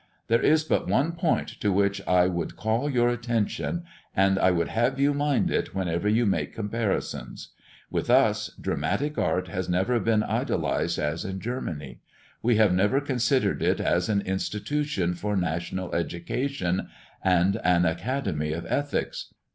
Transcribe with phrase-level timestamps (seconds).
[0.29, 3.83] There is but one point to which I would call your attention;
[4.15, 7.49] and I would have you mind it whenever you make comparisons.
[7.91, 11.99] With us, dramatic art has never been idolised as in Germany;
[12.41, 16.87] we have never considered it as an institution for national education
[17.23, 19.31] and an academy of ethics.